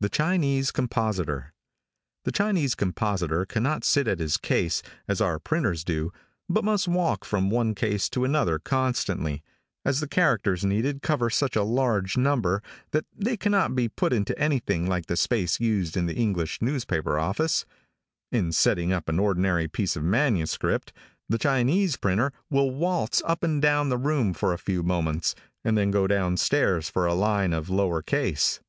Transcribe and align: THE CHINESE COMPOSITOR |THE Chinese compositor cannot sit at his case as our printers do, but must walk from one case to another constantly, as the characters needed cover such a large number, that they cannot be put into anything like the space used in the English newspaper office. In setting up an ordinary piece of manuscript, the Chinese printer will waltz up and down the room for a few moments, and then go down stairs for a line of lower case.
THE 0.00 0.08
CHINESE 0.08 0.70
COMPOSITOR 0.70 1.52
|THE 2.24 2.30
Chinese 2.30 2.76
compositor 2.76 3.44
cannot 3.44 3.82
sit 3.82 4.06
at 4.06 4.20
his 4.20 4.36
case 4.36 4.80
as 5.08 5.20
our 5.20 5.40
printers 5.40 5.82
do, 5.82 6.12
but 6.48 6.62
must 6.62 6.86
walk 6.86 7.24
from 7.24 7.50
one 7.50 7.74
case 7.74 8.08
to 8.10 8.22
another 8.24 8.60
constantly, 8.60 9.42
as 9.84 9.98
the 9.98 10.06
characters 10.06 10.64
needed 10.64 11.02
cover 11.02 11.30
such 11.30 11.56
a 11.56 11.64
large 11.64 12.16
number, 12.16 12.62
that 12.92 13.06
they 13.12 13.36
cannot 13.36 13.74
be 13.74 13.88
put 13.88 14.12
into 14.12 14.38
anything 14.38 14.86
like 14.86 15.06
the 15.06 15.16
space 15.16 15.58
used 15.58 15.96
in 15.96 16.06
the 16.06 16.14
English 16.14 16.62
newspaper 16.62 17.18
office. 17.18 17.66
In 18.30 18.52
setting 18.52 18.92
up 18.92 19.08
an 19.08 19.18
ordinary 19.18 19.66
piece 19.66 19.96
of 19.96 20.04
manuscript, 20.04 20.92
the 21.28 21.38
Chinese 21.38 21.96
printer 21.96 22.32
will 22.48 22.70
waltz 22.70 23.20
up 23.26 23.42
and 23.42 23.60
down 23.60 23.88
the 23.88 23.98
room 23.98 24.32
for 24.32 24.52
a 24.52 24.58
few 24.58 24.84
moments, 24.84 25.34
and 25.64 25.76
then 25.76 25.90
go 25.90 26.06
down 26.06 26.36
stairs 26.36 26.88
for 26.88 27.04
a 27.04 27.14
line 27.14 27.52
of 27.52 27.68
lower 27.68 28.00
case. 28.00 28.60